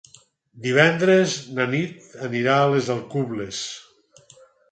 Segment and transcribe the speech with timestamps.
[0.61, 3.63] Divendres na Nit anirà a les Alcubles.